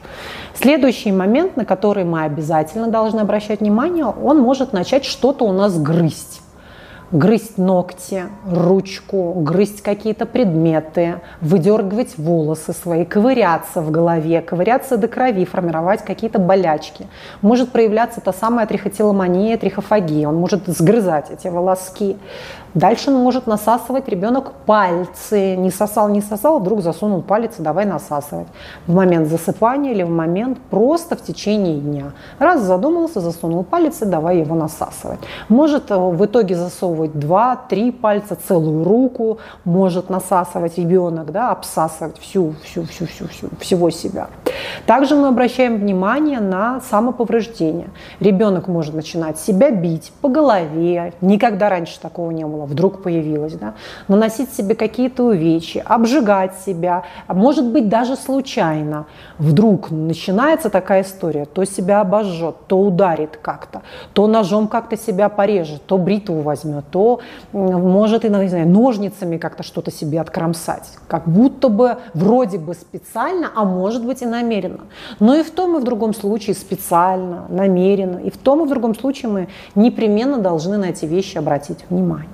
Следующий 0.54 1.12
момент, 1.12 1.58
на 1.58 1.66
который 1.66 2.06
мы 2.06 2.24
обязательно 2.24 2.88
должны 2.88 3.20
обращать 3.20 3.60
внимание, 3.60 4.06
он 4.06 4.40
может 4.40 4.72
начать 4.72 5.04
что-то 5.04 5.44
у 5.44 5.52
нас 5.52 5.78
грызть 5.78 6.42
грызть 7.16 7.58
ногти, 7.58 8.24
ручку, 8.46 9.34
грызть 9.38 9.82
какие-то 9.82 10.26
предметы, 10.26 11.22
выдергивать 11.40 12.18
волосы 12.18 12.74
свои, 12.74 13.06
ковыряться 13.06 13.82
в 13.82 13.90
голове, 13.90 14.42
ковыряться 14.42 14.98
до 14.98 15.08
крови, 15.08 15.46
формировать 15.46 16.04
какие-то 16.04 16.40
болячки. 16.40 17.08
Может 17.42 17.72
проявляться 17.72 18.20
та 18.20 18.34
самая 18.34 18.68
трихотиломания, 18.68 19.58
трихофагия. 19.58 20.28
Он 20.28 20.36
может 20.36 20.68
сгрызать 20.68 21.32
эти 21.32 21.48
волоски. 21.48 22.18
Дальше 22.76 23.10
он 23.10 23.24
может 23.24 23.48
насасывать 23.48 24.10
ребенок 24.10 24.52
пальцы. 24.66 25.56
Не 25.56 25.72
сосал, 25.72 26.10
не 26.10 26.22
сосал, 26.22 26.60
вдруг 26.60 26.82
засунул 26.82 27.22
палец 27.22 27.54
и 27.58 27.64
давай 27.64 27.86
насасывать. 27.86 28.48
В 28.86 28.94
момент 28.94 29.30
засыпания 29.30 29.94
или 29.94 30.04
в 30.04 30.10
момент 30.10 30.58
просто 30.70 31.16
в 31.16 31.22
течение 31.22 31.80
дня. 31.80 32.12
Раз 32.38 32.62
задумался, 32.62 33.22
засунул 33.22 33.64
палец 33.64 34.02
и 34.02 34.06
давай 34.06 34.40
его 34.40 34.56
насасывать. 34.56 35.20
Может 35.48 35.90
э, 35.90 35.96
в 35.96 36.26
итоге 36.26 36.56
засовывать 36.56 37.05
два, 37.14 37.56
три 37.56 37.92
пальца, 37.92 38.36
целую 38.36 38.84
руку. 38.84 39.40
Может 39.64 40.10
насасывать 40.10 40.78
ребенок, 40.78 41.32
да, 41.32 41.52
обсасывать 41.52 42.20
всю, 42.20 42.54
всю, 42.64 42.84
всю, 42.84 43.06
всю, 43.06 43.28
всю, 43.28 43.50
всего 43.60 43.90
себя. 43.90 44.28
Также 44.86 45.16
мы 45.16 45.28
обращаем 45.28 45.78
внимание 45.78 46.40
на 46.40 46.82
самоповреждение. 46.82 47.90
Ребенок 48.20 48.68
может 48.68 48.94
начинать 48.94 49.40
себя 49.40 49.72
бить 49.72 50.12
по 50.22 50.30
голове. 50.30 51.14
Никогда 51.22 51.70
раньше 51.70 52.00
такого 52.00 52.32
не 52.32 52.46
было 52.46 52.66
вдруг 52.66 53.04
появилась, 53.04 53.54
да, 53.54 53.74
наносить 54.08 54.54
себе 54.54 54.76
какие-то 54.76 55.24
увечья, 55.24 55.84
обжигать 55.86 56.54
себя, 56.66 57.04
может 57.28 57.66
быть 57.66 57.90
даже 57.90 58.16
случайно. 58.16 59.06
Вдруг 59.38 59.92
начинается 59.92 60.70
такая 60.70 61.04
история, 61.04 61.46
то 61.46 61.64
себя 61.66 62.02
обожжет, 62.02 62.56
то 62.68 62.80
ударит 62.80 63.38
как-то, 63.42 63.82
то 64.14 64.28
ножом 64.28 64.68
как-то 64.68 64.98
себя 64.98 65.30
порежет, 65.30 65.86
то 65.86 65.98
бритву 65.98 66.42
возьмет, 66.42 66.86
то 66.92 67.20
может 67.54 68.26
и, 68.26 68.30
не 68.30 68.48
знаю, 68.48 68.68
ножницами 68.68 69.38
как-то 69.38 69.64
что-то 69.64 69.92
себе 69.92 70.22
откромсать. 70.22 70.90
Как 71.08 71.28
будто 71.28 71.70
бы 71.70 71.98
вроде 72.14 72.58
бы 72.58 72.74
специально, 72.74 73.50
а 73.56 73.64
может 73.64 74.06
быть 74.06 74.22
и 74.22 74.26
намеренно. 74.26 74.45
Но 75.20 75.36
и 75.36 75.44
в 75.44 75.52
том 75.52 75.78
и 75.78 75.80
в 75.80 75.84
другом 75.84 76.14
случае 76.14 76.56
специально, 76.56 77.46
намеренно. 77.50 78.20
И 78.20 78.30
в 78.30 78.38
том 78.38 78.64
и 78.64 78.66
в 78.66 78.70
другом 78.70 78.96
случае 78.96 79.32
мы 79.32 79.48
непременно 79.76 80.38
должны 80.38 80.78
на 80.78 80.86
эти 80.86 81.06
вещи 81.06 81.38
обратить 81.38 81.80
внимание. 81.90 82.30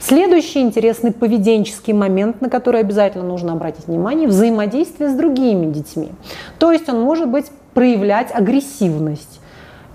Следующий 0.00 0.60
интересный 0.60 1.12
поведенческий 1.12 1.92
момент, 1.92 2.40
на 2.40 2.50
который 2.50 2.80
обязательно 2.80 3.24
нужно 3.24 3.52
обратить 3.52 3.86
внимание, 3.86 4.26
взаимодействие 4.26 5.10
с 5.10 5.14
другими 5.14 5.66
детьми. 5.72 6.10
То 6.58 6.72
есть 6.72 6.88
он 6.88 7.00
может 7.00 7.28
быть 7.28 7.46
проявлять 7.74 8.34
агрессивность. 8.34 9.40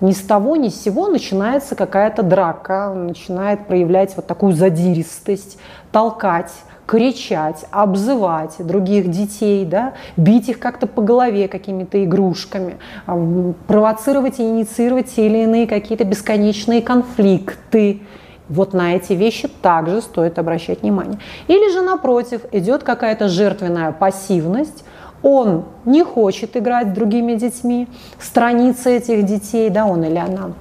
Ни 0.00 0.12
с 0.12 0.20
того, 0.20 0.56
ни 0.56 0.68
с 0.68 0.80
сего 0.80 1.08
начинается 1.08 1.74
какая-то 1.74 2.22
драка, 2.22 2.94
начинает 2.94 3.66
проявлять 3.66 4.14
вот 4.16 4.26
такую 4.26 4.52
задиристость, 4.52 5.58
толкать, 5.90 6.52
кричать, 6.88 7.66
обзывать 7.70 8.56
других 8.66 9.10
детей, 9.10 9.66
да, 9.66 9.92
бить 10.16 10.48
их 10.48 10.58
как-то 10.58 10.86
по 10.86 11.02
голове 11.02 11.46
какими-то 11.46 12.02
игрушками, 12.02 12.78
провоцировать 13.66 14.40
и 14.40 14.42
инициировать 14.42 15.14
те 15.14 15.26
или 15.26 15.42
иные 15.42 15.66
какие-то 15.66 16.04
бесконечные 16.04 16.80
конфликты. 16.80 18.00
Вот 18.48 18.72
на 18.72 18.96
эти 18.96 19.12
вещи 19.12 19.48
также 19.48 20.00
стоит 20.00 20.38
обращать 20.38 20.80
внимание. 20.80 21.18
Или 21.46 21.70
же, 21.70 21.82
напротив, 21.82 22.46
идет 22.52 22.84
какая-то 22.84 23.28
жертвенная 23.28 23.92
пассивность, 23.92 24.82
он 25.22 25.64
не 25.84 26.02
хочет 26.02 26.56
играть 26.56 26.88
с 26.88 26.92
другими 26.92 27.34
детьми, 27.34 27.86
страницы 28.18 28.96
этих 28.96 29.26
детей, 29.26 29.68
да, 29.68 29.84
он 29.84 30.04
или 30.04 30.16
она 30.16 30.52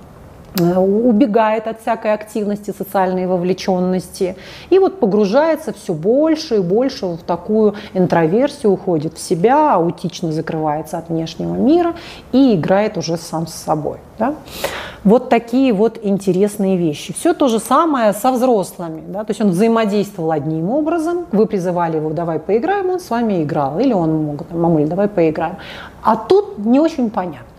убегает 0.56 1.68
от 1.68 1.82
всякой 1.82 2.14
активности, 2.14 2.74
социальной 2.76 3.28
вовлеченности, 3.28 4.36
и 4.70 4.80
вот 4.80 5.00
погружается 5.00 5.74
все 5.74 5.94
больше 5.94 6.58
и 6.58 6.60
больше 6.60 7.06
в 7.06 7.18
такую 7.18 7.76
интроверсию, 7.94 8.72
уходит 8.72 9.14
в 9.16 9.20
себя, 9.20 9.74
аутично 9.74 10.32
закрывается 10.32 10.98
от 10.98 11.10
внешнего 11.10 11.56
мира 11.56 11.96
и 12.32 12.56
играет 12.56 12.98
уже 12.98 13.18
сам 13.18 13.48
с 13.48 13.54
собой. 13.54 13.98
Да? 14.18 14.34
Вот 15.04 15.30
такие 15.30 15.74
вот 15.74 16.00
интересные 16.02 16.76
вещи. 16.76 17.14
Все 17.14 17.34
то 17.34 17.48
же 17.48 17.60
самое 17.60 18.14
со 18.14 18.32
взрослыми. 18.32 19.04
Да? 19.08 19.24
То 19.24 19.32
есть 19.32 19.42
он 19.42 19.52
взаимодействовал 19.52 20.32
одним 20.32 20.70
образом, 20.70 21.28
вы 21.32 21.46
призывали 21.46 21.98
его, 21.98 22.10
давай 22.10 22.40
поиграем, 22.40 22.90
он 22.90 23.00
с 23.00 23.10
вами 23.10 23.44
играл. 23.44 23.80
Или 23.80 23.94
он 23.94 24.24
мог, 24.24 24.52
мамуль, 24.52 24.88
давай 24.88 25.08
поиграем. 25.08 25.58
А 26.02 26.16
тут 26.16 26.58
не 26.58 26.80
очень 26.80 27.10
понятно. 27.10 27.57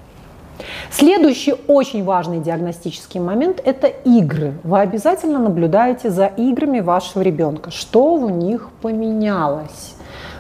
Следующий 0.91 1.55
очень 1.67 2.05
важный 2.05 2.41
диагностический 2.41 3.21
момент– 3.21 3.61
это 3.65 3.87
игры. 3.87 4.55
Вы 4.65 4.81
обязательно 4.81 5.39
наблюдаете 5.39 6.11
за 6.11 6.27
играми 6.27 6.81
вашего 6.81 7.23
ребенка. 7.23 7.71
Что 7.71 8.15
у 8.15 8.29
них 8.29 8.71
поменялось? 8.83 9.95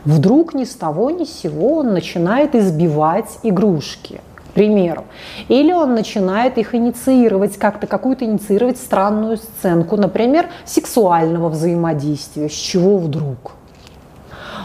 Вдруг 0.04 0.54
ни 0.54 0.64
с 0.64 0.75
того 0.75 1.10
ни 1.10 1.25
с 1.25 1.40
сего 1.40 1.78
он 1.78 1.92
начинает 1.92 2.54
избивать 2.54 3.38
игрушки 3.42 4.20
к 4.34 4.54
примеру. 4.54 5.04
Или 5.48 5.72
он 5.72 5.94
начинает 5.94 6.58
их 6.58 6.75
инициировать, 6.75 7.58
как-то 7.58 7.87
какую-то 7.87 8.25
инициировать 8.25 8.78
странную 8.78 9.37
сценку, 9.37 9.96
например, 9.96 10.48
сексуального 10.64 11.48
взаимодействия. 11.50 12.48
С 12.48 12.54
чего 12.54 12.96
вдруг? 12.96 13.57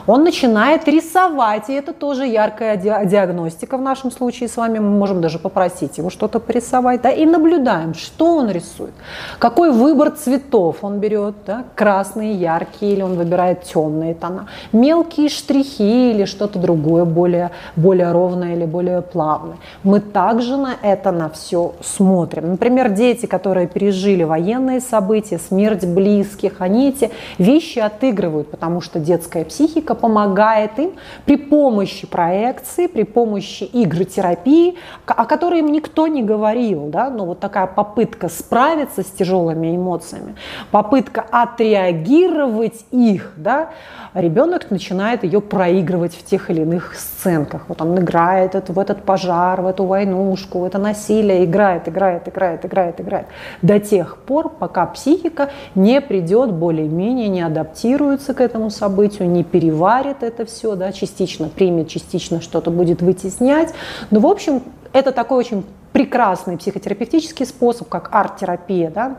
Он 0.06 0.24
начинает 0.24 0.88
рисовать, 0.88 1.70
и 1.70 1.74
это 1.74 1.94
тоже 1.94 2.26
яркая 2.26 2.76
диагностика 2.76 3.78
в 3.78 3.82
нашем 3.82 4.12
случае 4.12 4.50
с 4.50 4.58
вами. 4.58 4.80
Мы 4.80 4.90
можем 4.90 5.22
даже 5.22 5.40
попросить 5.40 5.98
его 5.98 6.10
что-то 6.10 6.40
порисовать, 6.40 7.02
да, 7.02 7.10
и 7.10 7.26
наблюдаем, 7.26 7.94
что 7.94 8.36
он 8.36 8.52
рисует, 8.52 8.94
какой 9.40 9.72
выбор 9.72 10.12
цветов 10.12 10.78
он 10.82 11.00
берет, 11.00 11.36
да, 11.48 11.64
красные, 11.76 12.34
яркие, 12.34 12.94
или 12.94 13.02
он 13.02 13.16
выбирает 13.16 13.64
темные 13.64 14.14
тона, 14.14 14.48
мелкие 14.74 15.30
штрихи 15.30 16.12
или 16.12 16.26
что-то 16.26 16.60
другое, 16.60 17.06
более, 17.06 17.52
более 17.78 18.12
ровное 18.12 18.56
или 18.56 18.66
более 18.66 19.02
плавное. 19.02 19.58
Мы 19.84 20.02
также 20.02 20.58
на 20.58 20.76
это 20.82 21.12
на 21.12 21.30
все 21.30 21.76
смотрим. 21.82 22.52
Например, 22.52 22.90
дети, 22.90 23.26
которые 23.26 23.68
пережили 23.68 24.24
военные 24.24 24.82
события, 24.82 25.40
смерть 25.40 25.86
близких, 25.86 26.56
они 26.60 26.90
эти 26.90 27.10
вещи 27.38 27.80
отыгрывают, 27.80 28.52
потому 28.52 28.82
что 28.82 29.00
детская 29.00 29.46
психика 29.46 29.93
музыка 29.94 29.96
помогает 29.96 30.80
им 30.80 30.92
при 31.26 31.38
помощи 31.38 32.08
проекции, 32.08 32.88
при 32.88 33.04
помощи 33.04 33.70
игротерапии, 33.74 34.76
о 35.06 35.26
которой 35.26 35.60
им 35.60 35.72
никто 35.72 36.08
не 36.08 36.24
говорил, 36.24 36.90
да, 36.90 37.10
но 37.10 37.26
вот 37.26 37.40
такая 37.40 37.68
попытка 37.68 38.30
справиться 38.30 39.02
с 39.02 39.06
тяжелыми 39.06 39.76
эмоциями, 39.76 40.36
попытка 40.72 41.26
отреагировать 41.32 42.86
их, 42.92 43.34
да, 43.38 43.70
ребенок 44.14 44.72
начинает 44.72 45.24
ее 45.24 45.40
проигрывать 45.40 46.16
в 46.16 46.24
тех 46.24 46.50
или 46.50 46.62
иных 46.62 46.96
сценках. 46.96 47.66
Вот 47.68 47.82
он 47.82 47.96
играет 47.96 48.70
в 48.70 48.80
этот 48.80 49.04
пожар, 49.04 49.62
в 49.62 49.68
эту 49.68 49.86
войнушку, 49.86 50.60
в 50.60 50.64
это 50.64 50.78
насилие, 50.78 51.46
играет, 51.46 51.88
играет, 51.88 52.28
играет, 52.28 52.66
играет, 52.66 53.02
играет, 53.02 53.26
до 53.62 53.80
тех 53.80 54.18
пор, 54.18 54.50
пока 54.50 54.86
психика 54.86 55.50
не 55.76 56.02
придет 56.02 56.52
более-менее, 56.52 57.30
не 57.30 57.42
адаптируется 57.42 58.34
к 58.34 58.42
этому 58.42 58.70
событию, 58.70 59.30
не 59.30 59.44
переводит 59.44 59.83
переварит 59.84 60.24
это 60.24 60.46
все, 60.46 60.76
да, 60.76 60.92
частично 60.92 61.50
примет, 61.50 61.90
частично 61.90 62.42
что-то 62.42 62.72
будет 62.72 63.02
вытеснять. 63.02 63.74
Но, 64.12 64.20
в 64.20 64.28
общем, 64.28 64.64
это 64.94 65.12
такой 65.12 65.40
очень 65.40 65.66
прекрасный 65.92 66.58
психотерапевтический 66.58 67.46
способ, 67.46 67.90
как 67.90 68.10
арт-терапия, 68.14 68.90
да, 68.90 69.18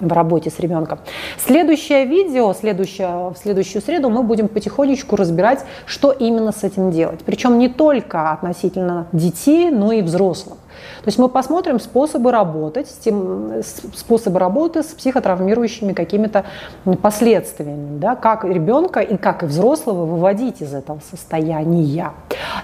в 0.00 0.12
работе 0.12 0.50
с 0.50 0.58
ребенком. 0.58 0.98
Следующее 1.38 2.04
видео, 2.04 2.52
следующее, 2.54 3.08
в 3.30 3.36
следующую 3.36 3.82
среду 3.82 4.10
мы 4.10 4.22
будем 4.22 4.48
потихонечку 4.48 5.16
разбирать, 5.16 5.64
что 5.86 6.12
именно 6.12 6.52
с 6.52 6.64
этим 6.64 6.90
делать. 6.90 7.20
Причем 7.24 7.58
не 7.58 7.68
только 7.68 8.30
относительно 8.30 9.06
детей, 9.12 9.70
но 9.70 9.92
и 9.92 10.02
взрослых. 10.02 10.58
То 11.02 11.08
есть 11.08 11.18
мы 11.18 11.28
посмотрим 11.28 11.80
способы 11.80 12.30
работать, 12.30 12.88
способы 13.94 14.38
работы 14.38 14.82
с 14.82 14.86
психотравмирующими 14.86 15.92
какими-то 15.92 16.44
последствиями, 17.02 17.98
да, 17.98 18.14
как 18.14 18.44
ребенка 18.44 19.00
и 19.00 19.16
как 19.16 19.42
и 19.42 19.46
взрослого 19.46 20.06
выводить 20.06 20.62
из 20.62 20.74
этого 20.74 21.00
состояния. 21.10 22.12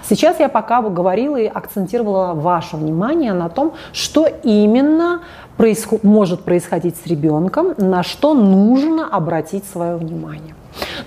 Сейчас 0.07 0.39
я 0.39 0.49
пока 0.49 0.81
говорила 0.81 1.37
и 1.37 1.47
акцентировала 1.47 2.33
ваше 2.33 2.77
внимание 2.77 3.33
на 3.33 3.49
том, 3.49 3.73
что 3.91 4.27
именно 4.43 5.21
происход- 5.57 6.03
может 6.03 6.43
происходить 6.43 6.95
с 6.97 7.07
ребенком, 7.07 7.73
на 7.77 8.03
что 8.03 8.33
нужно 8.33 9.07
обратить 9.07 9.65
свое 9.65 9.95
внимание. 9.95 10.55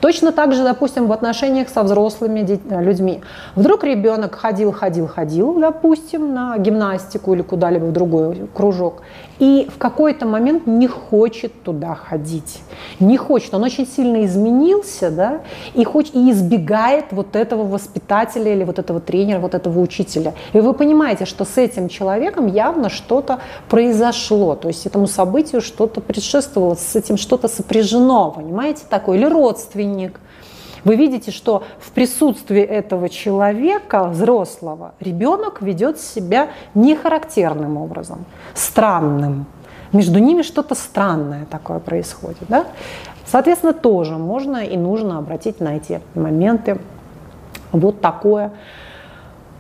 Точно 0.01 0.33
так 0.33 0.53
же, 0.53 0.63
допустим, 0.63 1.07
в 1.07 1.13
отношениях 1.13 1.69
со 1.69 1.83
взрослыми 1.83 2.47
людьми. 2.71 3.21
Вдруг 3.55 3.85
ребенок 3.85 4.35
ходил, 4.35 4.73
ходил, 4.73 5.07
ходил, 5.07 5.59
допустим, 5.59 6.35
на 6.35 6.59
гимнастику 6.59 7.35
или 7.35 7.43
куда-либо 7.43 7.87
в 7.87 7.93
другой 7.93 8.49
кружок, 8.55 9.03
и 9.39 9.69
в 9.73 9.79
какой-то 9.79 10.27
момент 10.27 10.67
не 10.67 10.89
хочет 10.89 11.63
туда 11.63 11.95
ходить. 11.95 12.61
Не 12.99 13.17
хочет. 13.17 13.55
Он 13.55 13.63
очень 13.63 13.87
сильно 13.87 14.25
изменился, 14.25 15.11
да, 15.11 15.41
и, 15.75 15.85
хочет, 15.85 16.15
и 16.15 16.31
избегает 16.31 17.07
вот 17.13 17.37
этого 17.37 17.65
воспитателя 17.65 18.53
или 18.53 18.65
вот 18.65 18.79
этого 18.79 19.01
тренера, 19.01 19.39
вот 19.39 19.55
этого 19.55 19.81
учителя. 19.81 20.35
И 20.53 20.61
вы 20.61 20.73
понимаете, 20.75 21.25
что 21.25 21.45
с 21.45 21.57
этим 21.57 21.89
человеком 21.89 22.47
явно 22.47 22.89
что-то 22.89 23.39
произошло, 23.69 24.55
то 24.57 24.69
есть 24.69 24.87
этому 24.87 25.07
событию 25.07 25.61
что-то 25.61 26.01
предшествовало, 26.01 26.75
с 26.75 26.97
этим 26.97 27.17
что-то 27.17 27.49
сопряжено, 27.49 28.31
понимаете, 28.31 28.83
такое, 28.89 29.19
или 29.19 29.27
родственник. 29.59 30.21
Вы 30.85 30.95
видите, 30.97 31.33
что 31.33 31.65
в 31.81 31.91
присутствии 31.91 32.63
этого 32.63 33.09
человека, 33.09 34.05
взрослого, 34.05 34.95
ребенок 35.01 35.61
ведет 35.61 36.01
себя 36.01 36.51
нехарактерным 36.75 37.77
образом, 37.77 38.25
странным. 38.55 39.47
Между 39.93 40.21
ними 40.21 40.43
что-то 40.43 40.75
странное 40.75 41.47
такое 41.47 41.81
происходит. 41.81 42.45
Да? 42.49 42.67
Соответственно, 43.27 43.73
тоже 43.73 44.17
можно 44.17 44.59
и 44.59 44.77
нужно 44.77 45.19
обратить 45.19 45.61
на 45.61 45.77
эти 45.77 46.01
моменты 46.15 46.79
вот 47.73 48.01
такое 48.01 48.53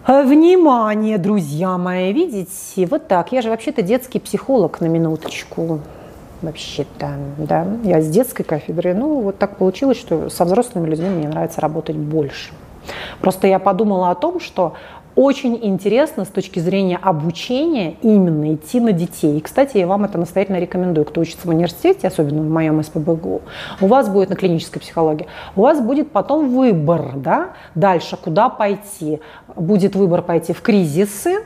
внимание, 0.06 1.18
друзья 1.18 1.76
мои. 1.76 2.12
Видите, 2.12 2.86
вот 2.86 3.08
так. 3.08 3.32
Я 3.32 3.42
же 3.42 3.50
вообще-то 3.50 3.82
детский 3.82 4.20
психолог 4.20 4.80
на 4.80 4.86
минуточку 4.86 5.80
вообще-то, 6.42 7.16
да, 7.38 7.66
я 7.84 8.00
с 8.00 8.08
детской 8.08 8.44
кафедры, 8.44 8.94
ну, 8.94 9.20
вот 9.20 9.38
так 9.38 9.56
получилось, 9.56 9.98
что 9.98 10.28
со 10.30 10.44
взрослыми 10.44 10.88
людьми 10.88 11.08
мне 11.08 11.28
нравится 11.28 11.60
работать 11.60 11.96
больше. 11.96 12.52
Просто 13.20 13.46
я 13.46 13.58
подумала 13.58 14.10
о 14.10 14.14
том, 14.14 14.40
что 14.40 14.74
очень 15.18 15.58
интересно 15.60 16.24
с 16.24 16.28
точки 16.28 16.60
зрения 16.60 16.96
обучения 16.96 17.96
именно 18.02 18.54
идти 18.54 18.78
на 18.78 18.92
детей. 18.92 19.38
И, 19.38 19.40
кстати, 19.40 19.76
я 19.76 19.88
вам 19.88 20.04
это 20.04 20.16
настоятельно 20.16 20.60
рекомендую, 20.60 21.04
кто 21.04 21.20
учится 21.20 21.44
в 21.44 21.50
университете, 21.50 22.06
особенно 22.06 22.42
в 22.42 22.48
моем 22.48 22.80
СПБГУ, 22.80 23.42
у 23.80 23.86
вас 23.88 24.08
будет 24.08 24.30
на 24.30 24.36
клинической 24.36 24.80
психологии, 24.80 25.26
у 25.56 25.62
вас 25.62 25.80
будет 25.80 26.12
потом 26.12 26.54
выбор, 26.54 27.14
да, 27.16 27.48
дальше, 27.74 28.16
куда 28.16 28.48
пойти. 28.48 29.20
Будет 29.56 29.96
выбор 29.96 30.22
пойти 30.22 30.52
в 30.52 30.62
кризисы, 30.62 31.44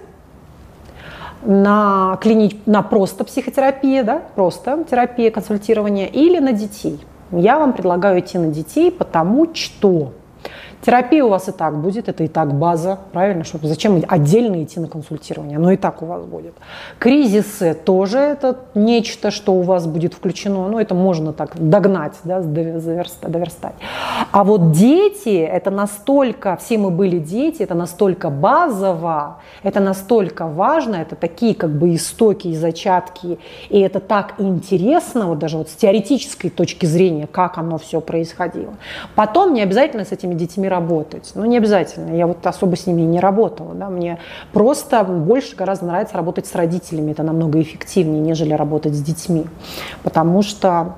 на, 1.44 2.18
клини... 2.20 2.60
на 2.66 2.82
просто 2.82 3.24
психотерапия, 3.24 4.04
да, 4.04 4.22
просто 4.34 4.84
терапия, 4.88 5.30
консультирование, 5.30 6.08
или 6.08 6.38
на 6.38 6.52
детей. 6.52 7.00
Я 7.30 7.58
вам 7.58 7.72
предлагаю 7.72 8.20
идти 8.20 8.38
на 8.38 8.48
детей, 8.48 8.90
потому 8.90 9.48
что 9.54 10.12
Терапия 10.84 11.24
у 11.24 11.28
вас 11.28 11.48
и 11.48 11.52
так 11.52 11.80
будет, 11.80 12.08
это 12.08 12.24
и 12.24 12.28
так 12.28 12.54
база, 12.54 12.98
правильно? 13.12 13.44
Чтобы 13.44 13.68
зачем 13.68 14.02
отдельно 14.08 14.64
идти 14.64 14.80
на 14.80 14.88
консультирование? 14.88 15.58
Оно 15.58 15.70
и 15.70 15.76
так 15.76 16.02
у 16.02 16.06
вас 16.06 16.24
будет. 16.24 16.54
Кризисы 16.98 17.74
тоже 17.74 18.18
это 18.18 18.58
нечто, 18.74 19.30
что 19.30 19.54
у 19.54 19.62
вас 19.62 19.86
будет 19.86 20.14
включено, 20.14 20.66
ну 20.66 20.80
это 20.80 20.94
можно 20.94 21.32
так 21.32 21.52
догнать, 21.56 22.14
да, 22.24 22.40
доверстать. 22.40 23.74
А 24.32 24.42
вот 24.42 24.72
дети, 24.72 25.36
это 25.36 25.70
настолько, 25.70 26.56
все 26.56 26.78
мы 26.78 26.90
были 26.90 27.18
дети, 27.18 27.62
это 27.62 27.74
настолько 27.74 28.28
базово, 28.30 29.38
это 29.62 29.78
настолько 29.78 30.48
важно, 30.48 30.96
это 30.96 31.14
такие 31.14 31.54
как 31.54 31.70
бы 31.70 31.94
истоки 31.94 32.48
и 32.48 32.56
зачатки, 32.56 33.38
и 33.68 33.78
это 33.78 34.00
так 34.00 34.34
интересно, 34.38 35.26
вот 35.28 35.38
даже 35.38 35.58
вот 35.58 35.68
с 35.68 35.74
теоретической 35.74 36.50
точки 36.50 36.86
зрения, 36.86 37.28
как 37.28 37.58
оно 37.58 37.78
все 37.78 38.00
происходило. 38.00 38.74
Потом 39.14 39.54
не 39.54 39.62
обязательно 39.62 40.04
с 40.04 40.10
этими 40.10 40.34
детьми 40.34 40.68
работать. 40.72 41.30
Ну, 41.34 41.44
не 41.44 41.56
обязательно. 41.56 42.16
Я 42.16 42.26
вот 42.26 42.44
особо 42.46 42.76
с 42.76 42.86
ними 42.86 43.02
не 43.02 43.20
работала. 43.20 43.74
Да? 43.74 43.88
Мне 43.88 44.18
просто 44.52 45.04
больше 45.04 45.54
гораздо 45.54 45.86
нравится 45.86 46.16
работать 46.16 46.46
с 46.46 46.54
родителями. 46.54 47.12
Это 47.12 47.22
намного 47.22 47.60
эффективнее, 47.60 48.20
нежели 48.20 48.54
работать 48.54 48.94
с 48.94 49.02
детьми. 49.02 49.46
Потому 50.02 50.42
что 50.42 50.96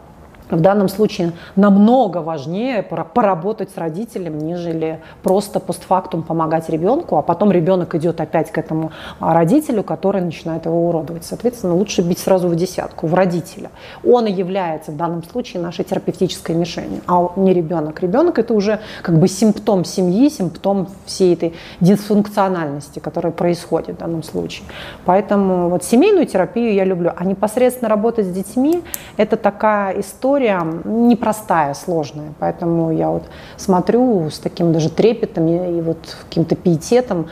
в 0.51 0.61
данном 0.61 0.89
случае 0.89 1.33
намного 1.57 2.19
важнее 2.19 2.83
поработать 2.83 3.71
с 3.71 3.79
родителем, 3.79 4.39
нежели 4.39 5.01
просто 5.23 5.61
постфактум 5.61 6.23
помогать 6.23 6.69
ребенку, 6.69 7.17
а 7.17 7.23
потом 7.23 7.51
ребенок 7.51 7.95
идет 7.95 8.21
опять 8.21 8.51
к 8.51 8.59
этому 8.59 8.93
родителю, 9.21 9.83
который 9.83 10.21
начинает 10.21 10.67
его 10.67 10.89
уродовать. 10.89 11.25
Соответственно, 11.25 11.75
лучше 11.75 12.03
бить 12.03 12.19
сразу 12.19 12.49
в 12.49 12.57
десятку, 12.57 13.07
в 13.07 13.15
родителя. 13.15 13.71
Он 14.05 14.27
и 14.27 14.33
является 14.33 14.93
в 14.93 14.97
данном 14.97 15.25
случае 15.25 15.63
нашей 15.63 15.85
терапевтической 15.85 16.55
мишенью, 16.55 17.01
а 17.07 17.33
не 17.37 17.55
ребенок. 17.55 18.01
Ребенок 18.03 18.39
это 18.39 18.55
уже 18.55 18.81
как 19.03 19.19
бы 19.19 19.29
симптом 19.29 19.85
семьи, 19.85 20.29
симптом 20.29 20.89
всей 21.07 21.35
этой 21.35 21.55
дисфункциональности, 21.81 22.99
которая 22.99 23.33
происходит 23.33 23.97
в 23.97 23.99
данном 23.99 24.23
случае. 24.23 24.67
Поэтому 25.05 25.69
вот 25.69 25.85
семейную 25.85 26.27
терапию 26.27 26.75
я 26.75 26.85
люблю, 26.85 27.13
а 27.17 27.25
непосредственно 27.25 27.89
работать 27.89 28.27
с 28.27 28.31
детьми– 28.31 28.83
это 29.17 29.37
такая 29.37 30.01
история, 30.01 30.34
история 30.35 30.67
непростая, 30.85 31.75
сложная. 31.75 32.33
Поэтому 32.41 32.91
я 32.93 33.11
вот 33.11 33.23
смотрю 33.57 34.31
с 34.31 34.39
таким 34.39 34.73
даже 34.73 34.91
трепетом 34.91 35.47
и 35.47 35.81
вот 35.81 35.99
каким-то 36.25 36.57
пиететом 36.57 37.27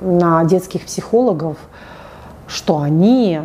на 0.00 0.44
детских 0.44 0.84
психологов, 0.84 1.56
что 2.46 2.80
они 2.80 3.40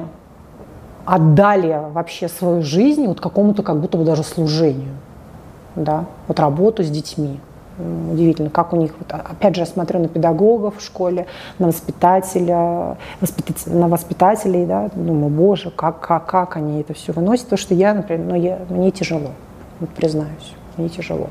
отдали 1.06 1.82
вообще 1.92 2.28
свою 2.28 2.62
жизнь 2.62 3.08
вот 3.08 3.22
какому-то 3.22 3.64
как 3.64 3.80
будто 3.80 3.98
бы 3.98 4.04
даже 4.04 4.24
служению, 4.24 4.96
да, 5.76 6.06
вот 6.28 6.40
работу 6.40 6.84
с 6.84 6.90
детьми 6.90 7.40
удивительно, 7.78 8.50
как 8.50 8.74
у 8.74 8.76
них, 8.76 8.94
вот, 9.00 9.12
опять 9.12 9.56
же, 9.56 9.62
я 9.62 9.66
смотрю 9.66 10.00
на 10.00 10.08
педагогов 10.08 10.78
в 10.78 10.82
школе, 10.82 11.26
на 11.60 11.68
воспитателя, 11.68 12.98
воспитатель, 13.20 13.72
на 13.76 13.88
воспитателей, 13.88 14.66
да, 14.66 14.90
думаю, 14.96 15.30
боже, 15.30 15.72
как, 15.72 16.00
как, 16.00 16.26
как 16.26 16.58
они 16.58 16.82
это 16.82 16.94
все 16.94 17.14
выносят, 17.14 17.50
то, 17.50 17.58
что 17.58 17.74
я, 17.74 17.94
например, 17.94 18.60
ну, 18.70 18.76
мне 18.76 18.92
тяжело, 18.92 19.32
вот, 19.80 19.90
признаюсь, 19.90 20.54
мне 20.78 20.90
тяжело. 20.90 21.30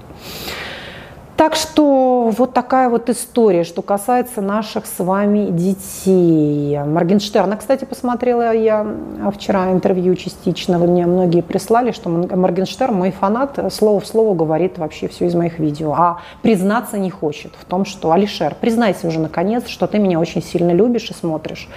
Так 1.43 1.57
что 1.57 2.33
вот 2.39 2.53
такая 2.53 2.89
вот 2.89 3.11
история, 3.11 3.65
что 3.65 3.83
касается 3.83 4.41
наших 4.41 4.87
с 4.87 5.03
вами 5.03 5.49
детей. 5.51 6.79
Моргенштерна, 6.79 7.57
кстати, 7.57 7.85
посмотрела 7.85 8.55
я 8.55 8.87
вчера 9.35 9.73
интервью 9.73 10.15
частично, 10.15 10.79
вы 10.79 10.87
мне 10.87 11.05
многие 11.05 11.41
прислали, 11.41 11.91
что 11.91 12.11
Моргенштерн, 12.11 12.95
мой 12.95 13.11
фанат, 13.11 13.59
слово 13.73 13.99
в 13.99 14.07
слово 14.07 14.37
говорит 14.37 14.79
вообще 14.79 15.09
все 15.09 15.27
из 15.27 15.35
моих 15.35 15.59
видео, 15.59 15.93
а 15.95 16.21
признаться 16.43 16.97
не 16.97 17.11
хочет 17.11 17.55
в 17.61 17.65
том, 17.65 17.87
что 17.87 18.13
Алишер, 18.13 18.55
признайся 18.55 19.09
уже 19.09 19.19
наконец, 19.19 19.67
что 19.67 19.89
ты 19.89 19.99
меня 19.99 20.21
очень 20.21 20.45
сильно 20.45 20.71
любишь 20.71 21.11
и 21.11 21.13
смотришь, 21.13 21.69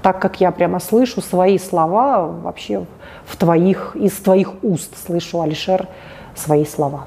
так 0.00 0.18
как 0.18 0.40
я 0.40 0.50
прямо 0.50 0.80
слышу 0.80 1.20
свои 1.20 1.58
слова 1.58 2.22
вообще 2.22 2.86
в 3.26 3.36
твоих, 3.36 3.94
из 3.96 4.12
твоих 4.12 4.54
уст 4.64 4.96
слышу, 5.04 5.42
Алишер, 5.42 5.88
свои 6.34 6.64
слова. 6.64 7.04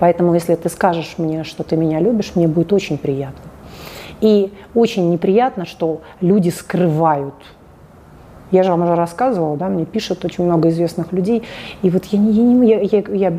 Поэтому, 0.00 0.34
если 0.34 0.54
ты 0.54 0.68
скажешь 0.70 1.14
мне, 1.18 1.44
что 1.44 1.62
ты 1.62 1.76
меня 1.76 2.00
любишь, 2.00 2.32
мне 2.34 2.48
будет 2.48 2.72
очень 2.72 2.98
приятно. 2.98 3.50
И 4.20 4.52
очень 4.74 5.10
неприятно, 5.10 5.66
что 5.66 6.00
люди 6.20 6.48
скрывают. 6.48 7.34
Я 8.50 8.64
же 8.64 8.70
вам 8.70 8.82
уже 8.82 8.96
рассказывала, 8.96 9.56
да, 9.56 9.68
мне 9.68 9.84
пишут 9.84 10.24
очень 10.24 10.42
много 10.42 10.70
известных 10.70 11.12
людей, 11.12 11.44
и 11.82 11.90
вот 11.90 12.04
я, 12.06 12.18
я, 12.18 12.80
я, 12.80 12.98
я, 12.98 13.28
я 13.28 13.32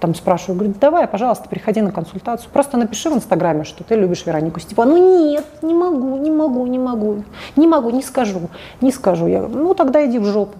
там 0.00 0.12
спрашиваю, 0.16 0.56
говорю, 0.58 0.74
давай, 0.80 1.06
пожалуйста, 1.06 1.48
приходи 1.48 1.80
на 1.80 1.92
консультацию, 1.92 2.50
просто 2.52 2.76
напиши 2.76 3.08
в 3.08 3.14
Инстаграме, 3.14 3.62
что 3.62 3.84
ты 3.84 3.94
любишь 3.94 4.26
Веронику 4.26 4.58
Степанову. 4.58 4.96
Ну 4.96 5.30
нет, 5.30 5.44
не 5.62 5.72
могу, 5.72 6.16
не 6.16 6.32
могу, 6.32 6.66
не 6.66 6.78
могу, 6.80 7.22
не 7.54 7.68
могу, 7.68 7.90
не 7.90 8.02
скажу, 8.02 8.40
не 8.80 8.90
скажу. 8.90 9.28
Я 9.28 9.42
говорю, 9.42 9.62
ну 9.62 9.74
тогда 9.74 10.04
иди 10.04 10.18
в 10.18 10.24
жопу. 10.24 10.58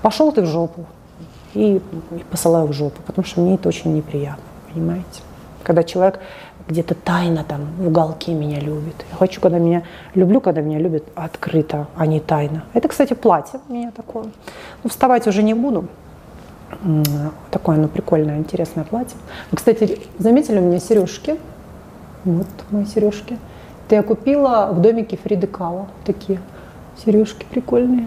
Пошел 0.00 0.32
ты 0.32 0.40
в 0.40 0.46
жопу. 0.46 0.86
И, 1.52 1.76
и 1.76 2.24
посылаю 2.30 2.68
в 2.68 2.72
жопу, 2.72 3.02
потому 3.04 3.26
что 3.26 3.40
мне 3.40 3.56
это 3.56 3.68
очень 3.68 3.92
неприятно 3.94 4.49
понимаете? 4.72 5.22
Когда 5.62 5.82
человек 5.82 6.20
где-то 6.68 6.94
тайно 6.94 7.44
там 7.44 7.66
в 7.78 7.88
уголке 7.88 8.32
меня 8.32 8.60
любит. 8.60 8.94
Я 9.10 9.16
хочу, 9.16 9.40
когда 9.40 9.58
меня 9.58 9.82
люблю, 10.14 10.40
когда 10.40 10.60
меня 10.60 10.78
любят 10.78 11.04
открыто, 11.14 11.88
а 11.96 12.06
не 12.06 12.20
тайно. 12.20 12.64
Это, 12.74 12.88
кстати, 12.88 13.14
платье 13.14 13.60
у 13.68 13.72
меня 13.72 13.90
такое. 13.90 14.26
Ну, 14.84 14.90
вставать 14.90 15.26
уже 15.26 15.42
не 15.42 15.54
буду. 15.54 15.88
Такое 17.50 17.76
оно 17.76 17.88
прикольное, 17.88 18.38
интересное 18.38 18.84
платье. 18.84 19.16
Вы, 19.50 19.56
кстати, 19.56 20.00
заметили 20.18 20.58
у 20.58 20.62
меня 20.62 20.78
сережки? 20.78 21.36
Вот 22.24 22.46
мои 22.70 22.84
сережки. 22.84 23.38
Это 23.86 23.96
я 23.96 24.02
купила 24.02 24.70
в 24.72 24.80
домике 24.80 25.16
Фриды 25.16 25.48
Кала. 25.48 25.88
Такие 26.04 26.40
сережки 27.04 27.44
прикольные. 27.50 28.06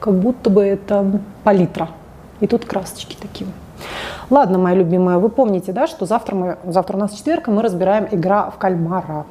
Как 0.00 0.14
будто 0.14 0.50
бы 0.50 0.62
это 0.62 1.20
палитра. 1.44 1.88
И 2.40 2.46
тут 2.46 2.66
красочки 2.66 3.16
такие. 3.20 3.48
Ладно, 4.30 4.58
мои 4.58 4.76
любимые, 4.76 5.18
вы 5.18 5.28
помните, 5.28 5.72
да, 5.72 5.86
что 5.86 6.06
завтра, 6.06 6.34
мы, 6.34 6.58
завтра 6.64 6.96
у 6.96 7.00
нас 7.00 7.12
четверг, 7.12 7.48
и 7.48 7.50
мы 7.50 7.62
разбираем 7.62 8.08
«Игра 8.10 8.50
в 8.50 8.58
кальмара». 8.58 9.24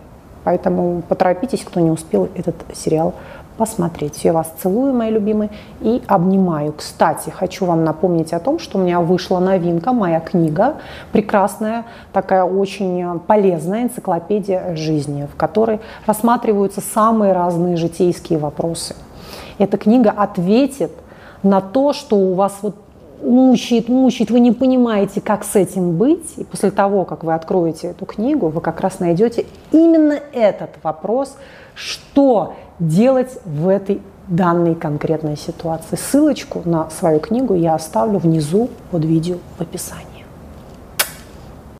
Поэтому 0.44 1.02
поторопитесь, 1.08 1.64
кто 1.64 1.80
не 1.80 1.92
успел 1.92 2.30
этот 2.34 2.56
сериал 2.74 3.14
посмотреть. 3.58 4.24
Я 4.24 4.34
вас 4.34 4.54
целую, 4.62 4.94
мои 4.94 5.12
любимые, 5.12 5.50
и 5.82 6.02
обнимаю. 6.08 6.74
Кстати, 6.74 7.30
хочу 7.30 7.66
вам 7.66 7.84
напомнить 7.84 8.32
о 8.32 8.40
том, 8.40 8.60
что 8.60 8.78
у 8.78 8.82
меня 8.82 9.02
вышла 9.02 9.40
новинка, 9.40 9.94
моя 9.94 10.20
книга, 10.20 10.76
прекрасная, 11.12 11.86
такая 12.14 12.44
очень 12.44 13.20
полезная 13.20 13.84
энциклопедия 13.84 14.76
жизни, 14.76 15.28
в 15.32 15.36
которой 15.36 15.82
рассматриваются 16.06 16.82
самые 16.82 17.34
разные 17.34 17.78
житейские 17.78 18.40
вопросы. 18.40 18.96
Эта 19.58 19.78
книга 19.78 20.12
ответит 20.12 20.92
на 21.44 21.62
то, 21.62 21.94
что 21.94 22.16
у 22.16 22.36
вас 22.36 22.60
вот 22.62 22.76
мучает, 23.22 23.90
мучает, 23.90 24.32
вы 24.32 24.40
не 24.40 24.52
понимаете, 24.52 25.22
как 25.22 25.44
с 25.44 25.56
этим 25.56 25.98
быть. 25.98 26.38
И 26.38 26.44
после 26.44 26.72
того, 26.72 27.06
как 27.06 27.24
вы 27.24 27.34
откроете 27.34 27.88
эту 27.88 28.06
книгу, 28.06 28.48
вы 28.48 28.62
как 28.62 28.82
раз 28.82 29.00
найдете 29.00 29.46
именно 29.72 30.20
этот 30.34 30.72
вопрос, 30.84 31.38
что 31.76 32.54
делать 32.80 33.38
в 33.46 33.68
этой 33.68 34.02
данной 34.28 34.76
конкретной 34.76 35.38
ситуации. 35.38 35.96
Ссылочку 35.96 36.62
на 36.66 36.90
свою 36.90 37.20
книгу 37.20 37.54
я 37.54 37.76
оставлю 37.76 38.20
внизу 38.20 38.70
под 38.92 39.06
видео 39.06 39.38
в 39.58 39.62
описании. 39.62 40.07